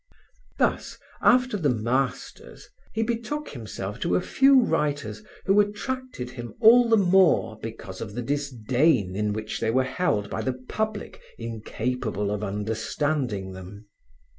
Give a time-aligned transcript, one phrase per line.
[0.57, 6.89] Thus, after the masters, he betook himself to a few writers who attracted him all
[6.89, 12.31] the more because of the disdain in which they were held by the public incapable
[12.31, 13.85] of understanding them.